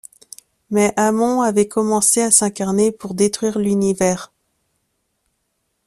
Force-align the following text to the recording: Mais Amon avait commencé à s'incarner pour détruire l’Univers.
Mais 0.71 0.93
Amon 0.97 1.43
avait 1.43 1.67
commencé 1.67 2.21
à 2.23 2.31
s'incarner 2.31 2.91
pour 2.91 3.13
détruire 3.13 3.59
l’Univers. 3.59 4.33